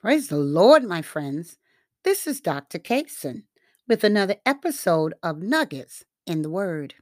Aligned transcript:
Praise 0.00 0.28
the 0.28 0.38
Lord, 0.38 0.82
my 0.82 1.02
friends. 1.02 1.58
This 2.04 2.26
is 2.26 2.40
Dr. 2.40 2.78
Kaysen 2.78 3.42
with 3.86 4.02
another 4.02 4.36
episode 4.46 5.12
of 5.22 5.42
Nuggets 5.42 6.06
in 6.26 6.40
the 6.40 6.48
Word. 6.48 6.94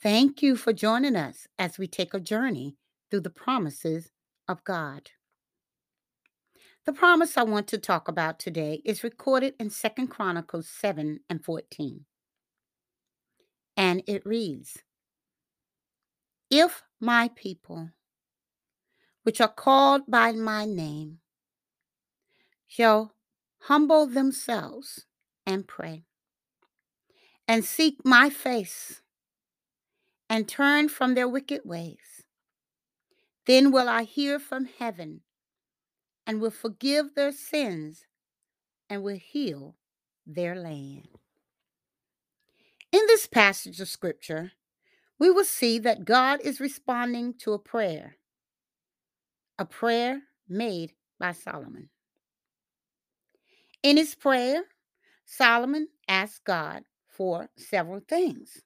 Thank 0.00 0.40
you 0.40 0.54
for 0.54 0.72
joining 0.72 1.16
us 1.16 1.48
as 1.58 1.78
we 1.78 1.88
take 1.88 2.14
a 2.14 2.20
journey 2.20 2.76
through 3.10 3.22
the 3.22 3.28
promises 3.28 4.12
of 4.46 4.62
God. 4.62 5.10
The 6.86 6.92
promise 6.92 7.36
I 7.36 7.42
want 7.42 7.66
to 7.66 7.78
talk 7.78 8.06
about 8.06 8.38
today 8.38 8.82
is 8.84 9.02
recorded 9.02 9.54
in 9.58 9.68
Second 9.68 10.06
Chronicles 10.10 10.68
7 10.68 11.18
and 11.28 11.44
14. 11.44 12.04
And 13.76 14.04
it 14.06 14.24
reads 14.24 14.78
If 16.52 16.84
my 17.00 17.30
people, 17.34 17.90
which 19.24 19.40
are 19.40 19.48
called 19.48 20.02
by 20.06 20.30
my 20.30 20.64
name, 20.66 21.18
shall 22.70 23.12
humble 23.62 24.06
themselves 24.06 25.04
and 25.44 25.66
pray 25.66 26.04
and 27.48 27.64
seek 27.64 27.96
my 28.04 28.30
face 28.30 29.02
and 30.28 30.46
turn 30.46 30.88
from 30.88 31.14
their 31.14 31.26
wicked 31.26 31.62
ways, 31.64 32.22
then 33.46 33.72
will 33.72 33.88
I 33.88 34.04
hear 34.04 34.38
from 34.38 34.68
heaven 34.78 35.22
and 36.24 36.40
will 36.40 36.52
forgive 36.52 37.16
their 37.16 37.32
sins 37.32 38.04
and 38.88 39.02
will 39.02 39.18
heal 39.18 39.74
their 40.24 40.54
land. 40.54 41.08
In 42.92 43.02
this 43.08 43.26
passage 43.26 43.80
of 43.80 43.88
scripture, 43.88 44.52
we 45.18 45.28
will 45.28 45.44
see 45.44 45.80
that 45.80 46.04
God 46.04 46.40
is 46.44 46.60
responding 46.60 47.34
to 47.38 47.52
a 47.52 47.58
prayer, 47.58 48.18
a 49.58 49.64
prayer 49.64 50.20
made 50.48 50.92
by 51.18 51.32
Solomon. 51.32 51.88
In 53.82 53.96
his 53.96 54.14
prayer, 54.14 54.64
Solomon 55.24 55.88
asked 56.08 56.44
God 56.44 56.84
for 57.08 57.48
several 57.56 58.00
things. 58.00 58.62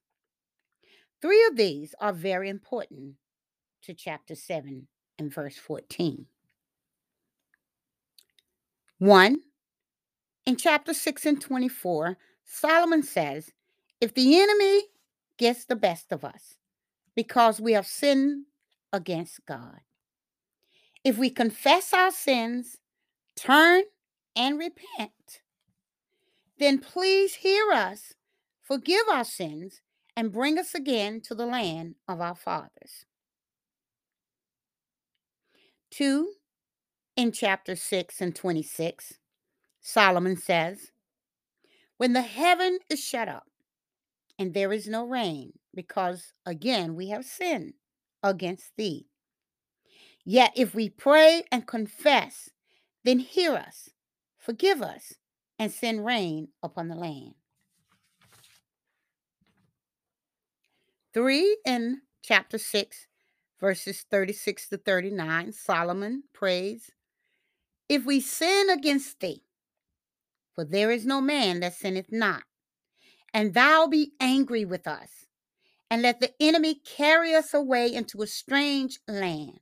Three 1.23 1.45
of 1.47 1.57
these 1.57 1.95
are 2.01 2.13
very 2.13 2.49
important 2.49 3.15
to 3.83 3.95
chapter 3.95 4.35
7 4.35 4.87
and 5.19 5.33
verse 5.33 5.57
14. 5.57 6.27
One, 8.99 9.37
in 10.47 10.57
chapter 10.57 10.93
6 10.93 11.27
and 11.27 11.41
24, 11.41 12.17
Solomon 12.45 13.03
says, 13.03 13.53
If 14.01 14.15
the 14.15 14.41
enemy 14.41 14.83
gets 15.39 15.65
the 15.65 15.77
best 15.77 16.13
of 16.13 16.25
us 16.25 16.55
because 17.15 17.61
we 17.61 17.73
have 17.73 17.87
sinned 17.87 18.47
against 18.93 19.47
God, 19.47 19.81
if 21.05 21.19
we 21.19 21.31
confess 21.31 21.93
our 21.93 22.11
sins, 22.11 22.79
turn 23.37 23.85
and 24.37 24.59
repent, 24.59 25.41
then 26.59 26.79
please 26.79 27.37
hear 27.37 27.71
us, 27.73 28.15
forgive 28.63 29.09
our 29.11 29.25
sins, 29.25 29.81
and 30.17 30.33
bring 30.33 30.59
us 30.59 30.75
again 30.75 31.21
to 31.23 31.35
the 31.35 31.47
land 31.47 31.97
of 32.09 32.21
our 32.21 32.35
fathers. 32.35 33.05
2. 35.91 36.33
In 37.17 37.31
chapter 37.31 37.77
6 37.77 38.21
and 38.21 38.35
26, 38.35 39.15
Solomon 39.81 40.37
says, 40.37 40.91
When 41.97 42.13
the 42.13 42.23
heaven 42.23 42.79
is 42.91 43.03
shut 43.03 43.29
up 43.29 43.47
and 44.39 44.55
there 44.55 44.73
is 44.73 44.89
no 44.89 45.07
rain, 45.07 45.53
because 45.75 46.33
again 46.45 46.97
we 46.97 47.09
have 47.09 47.25
sinned 47.25 47.75
against 48.23 48.73
thee. 48.77 49.07
Yet 50.25 50.53
if 50.57 50.75
we 50.75 50.89
pray 50.89 51.45
and 51.53 51.67
confess, 51.67 52.51
then 53.05 53.19
hear 53.19 53.53
us 53.53 53.91
Forgive 54.45 54.83
us 54.83 55.15
and 55.59 55.73
send 55.73 56.05
rain 56.05 56.49
upon 56.63 56.89
the 56.89 56.95
land. 56.95 57.33
Three 61.15 61.57
in 61.65 62.03
chapter 62.23 62.59
6, 62.59 63.07
verses 63.59 64.05
36 64.11 64.69
to 64.69 64.77
39, 64.77 65.53
Solomon 65.53 66.25
prays, 66.35 66.91
If 67.89 68.05
we 68.05 68.21
sin 68.21 68.69
against 68.69 69.19
thee, 69.21 69.45
for 70.53 70.67
there 70.67 70.91
is 70.91 71.07
no 71.07 71.23
man 71.23 71.61
that 71.61 71.73
sinneth 71.73 72.13
not, 72.13 72.43
and 73.33 73.55
thou 73.55 73.87
be 73.87 74.13
angry 74.21 74.67
with 74.67 74.87
us, 74.87 75.25
and 75.91 76.03
let 76.03 76.21
the 76.21 76.35
enemy 76.39 76.83
carry 76.85 77.35
us 77.35 77.55
away 77.55 77.95
into 77.95 78.21
a 78.21 78.27
strange 78.27 78.99
land. 79.09 79.61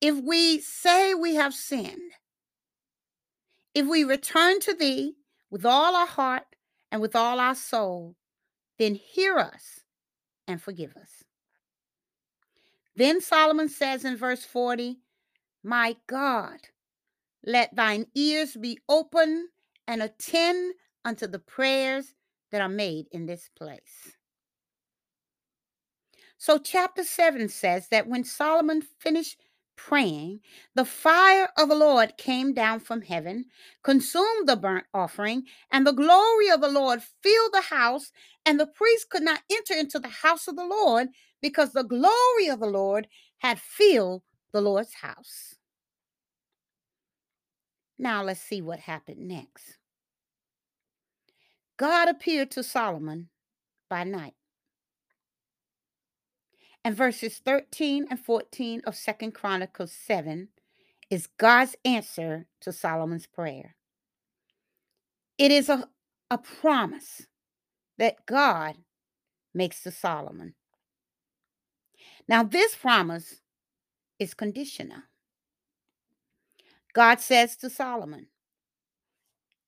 If 0.00 0.16
we 0.24 0.58
say 0.58 1.14
we 1.14 1.36
have 1.36 1.54
sinned, 1.54 2.14
if 3.74 3.86
we 3.86 4.04
return 4.04 4.60
to 4.60 4.74
thee 4.74 5.14
with 5.50 5.66
all 5.66 5.96
our 5.96 6.06
heart 6.06 6.44
and 6.90 7.02
with 7.02 7.16
all 7.16 7.40
our 7.40 7.54
soul, 7.54 8.16
then 8.78 8.94
hear 8.94 9.38
us 9.38 9.80
and 10.46 10.62
forgive 10.62 10.96
us. 10.96 11.24
Then 12.96 13.20
Solomon 13.20 13.68
says 13.68 14.04
in 14.04 14.16
verse 14.16 14.44
40, 14.44 14.98
My 15.62 15.96
God, 16.06 16.58
let 17.44 17.74
thine 17.74 18.06
ears 18.14 18.56
be 18.56 18.78
open 18.88 19.48
and 19.86 20.02
attend 20.02 20.74
unto 21.04 21.26
the 21.26 21.38
prayers 21.38 22.14
that 22.52 22.60
are 22.60 22.68
made 22.68 23.06
in 23.10 23.26
this 23.26 23.50
place. 23.56 24.16
So, 26.38 26.58
chapter 26.58 27.04
7 27.04 27.48
says 27.48 27.88
that 27.88 28.06
when 28.06 28.22
Solomon 28.22 28.82
finished 28.82 29.40
praying, 29.76 30.40
the 30.74 30.84
fire 30.84 31.48
of 31.56 31.68
the 31.68 31.74
Lord 31.74 32.16
came 32.16 32.54
down 32.54 32.80
from 32.80 33.02
heaven, 33.02 33.46
consumed 33.82 34.48
the 34.48 34.56
burnt 34.56 34.86
offering, 34.94 35.44
and 35.70 35.86
the 35.86 35.92
glory 35.92 36.48
of 36.50 36.60
the 36.60 36.70
Lord 36.70 37.02
filled 37.22 37.52
the 37.52 37.62
house, 37.62 38.12
and 38.46 38.58
the 38.58 38.66
priest 38.66 39.10
could 39.10 39.22
not 39.22 39.42
enter 39.50 39.74
into 39.74 39.98
the 39.98 40.08
house 40.08 40.48
of 40.48 40.56
the 40.56 40.66
Lord 40.66 41.08
because 41.40 41.72
the 41.72 41.84
glory 41.84 42.48
of 42.48 42.60
the 42.60 42.66
Lord 42.66 43.08
had 43.38 43.58
filled 43.60 44.22
the 44.52 44.60
Lord's 44.60 44.94
house. 44.94 45.56
Now 47.98 48.22
let's 48.22 48.40
see 48.40 48.62
what 48.62 48.80
happened 48.80 49.28
next. 49.28 49.78
God 51.76 52.08
appeared 52.08 52.50
to 52.52 52.62
Solomon 52.62 53.28
by 53.90 54.04
night 54.04 54.34
and 56.84 56.94
verses 56.94 57.40
13 57.44 58.06
and 58.10 58.20
14 58.20 58.82
of 58.86 58.94
Second 58.94 59.32
Chronicles 59.32 59.92
7 59.92 60.48
is 61.10 61.28
God's 61.38 61.76
answer 61.84 62.46
to 62.60 62.72
Solomon's 62.72 63.26
prayer. 63.26 63.74
It 65.38 65.50
is 65.50 65.68
a, 65.68 65.88
a 66.30 66.38
promise 66.38 67.26
that 67.98 68.26
God 68.26 68.76
makes 69.54 69.82
to 69.82 69.90
Solomon. 69.90 70.54
Now, 72.28 72.42
this 72.42 72.74
promise 72.74 73.40
is 74.18 74.34
conditional. 74.34 75.02
God 76.92 77.20
says 77.20 77.56
to 77.56 77.70
Solomon, 77.70 78.26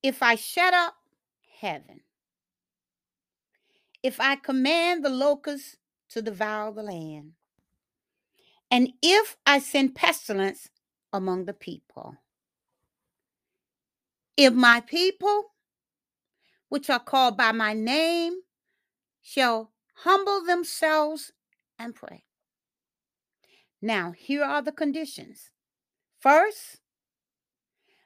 If 0.03 0.23
I 0.23 0.35
shut 0.35 0.75
up 0.75 0.95
heaven, 1.61 2.01
if 4.03 4.21
I 4.21 4.37
command 4.37 5.05
the 5.05 5.11
locusts 5.11 5.77
to 6.11 6.23
devour 6.23 6.73
the 6.73 6.83
land. 6.83 7.33
And 8.71 8.93
if 9.03 9.37
I 9.47 9.59
send 9.59 9.95
pestilence 9.95 10.69
among 11.13 11.45
the 11.45 11.53
people, 11.53 12.17
if 14.37 14.53
my 14.53 14.81
people, 14.81 15.55
which 16.69 16.91
are 16.91 17.01
called 17.01 17.37
by 17.37 17.53
my 17.53 17.73
name, 17.73 18.35
shall 19.23 19.73
humble 19.95 20.45
themselves 20.45 21.33
and 21.79 21.95
pray. 21.95 22.25
Now, 23.81 24.13
here 24.13 24.45
are 24.45 24.63
the 24.63 24.73
conditions. 24.73 25.51
First, 26.19 26.81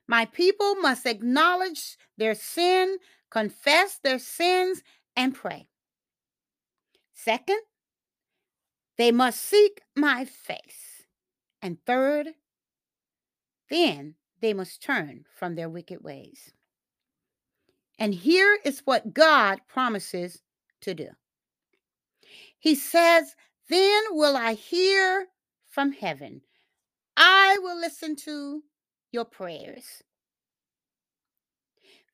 my 0.06 0.26
people 0.26 0.74
must 0.76 1.06
acknowledge 1.06 1.96
their 2.16 2.34
sin, 2.34 2.98
confess 3.30 3.98
their 4.02 4.18
sins, 4.18 4.82
and 5.16 5.34
pray. 5.34 5.68
Second, 7.14 7.60
they 9.00 9.10
must 9.10 9.40
seek 9.40 9.80
my 9.96 10.26
face. 10.26 11.06
And 11.62 11.78
third, 11.86 12.28
then 13.70 14.16
they 14.42 14.52
must 14.52 14.82
turn 14.82 15.24
from 15.34 15.54
their 15.54 15.70
wicked 15.70 16.04
ways. 16.04 16.52
And 17.98 18.14
here 18.14 18.58
is 18.62 18.82
what 18.84 19.14
God 19.14 19.62
promises 19.66 20.42
to 20.82 20.92
do 20.92 21.08
He 22.58 22.74
says, 22.74 23.34
Then 23.70 24.02
will 24.10 24.36
I 24.36 24.52
hear 24.52 25.28
from 25.66 25.92
heaven, 25.92 26.42
I 27.16 27.56
will 27.62 27.80
listen 27.80 28.16
to 28.16 28.62
your 29.12 29.24
prayers. 29.24 30.02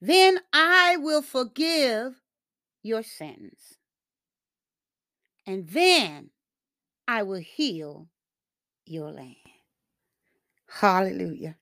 Then 0.00 0.38
I 0.52 0.98
will 0.98 1.22
forgive 1.22 2.20
your 2.84 3.02
sins. 3.02 3.74
And 5.48 5.68
then 5.68 6.30
I 7.08 7.22
will 7.22 7.40
heal 7.40 8.08
your 8.84 9.10
land. 9.10 9.36
Hallelujah. 10.68 11.56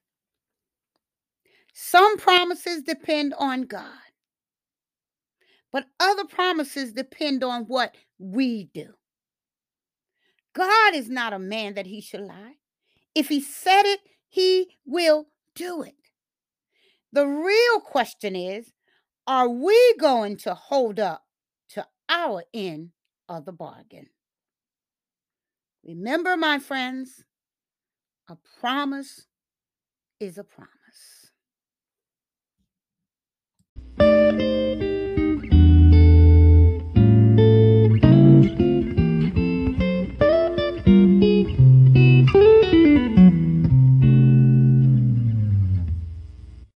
Some 1.73 2.17
promises 2.17 2.83
depend 2.83 3.33
on 3.37 3.63
God, 3.63 3.89
but 5.71 5.85
other 5.99 6.25
promises 6.25 6.93
depend 6.93 7.43
on 7.43 7.63
what 7.63 7.95
we 8.17 8.69
do. 8.73 8.93
God 10.53 10.95
is 10.95 11.09
not 11.09 11.33
a 11.33 11.39
man 11.39 11.73
that 11.73 11.85
he 11.85 11.99
should 11.99 12.21
lie. 12.21 12.55
If 13.13 13.27
he 13.27 13.41
said 13.41 13.83
it, 13.83 13.99
he 14.27 14.77
will 14.85 15.27
do 15.53 15.83
it. 15.83 15.95
The 17.11 17.27
real 17.27 17.79
question 17.81 18.35
is 18.35 18.71
are 19.27 19.49
we 19.49 19.95
going 19.99 20.37
to 20.37 20.53
hold 20.53 20.99
up 20.99 21.23
to 21.69 21.85
our 22.09 22.43
end 22.53 22.91
of 23.27 23.45
the 23.45 23.51
bargain? 23.51 24.07
Remember, 25.85 26.35
my 26.35 26.59
friends, 26.59 27.23
a 28.27 28.37
promise 28.59 29.27
is 30.19 30.37
a 30.37 30.43
promise. 30.43 30.74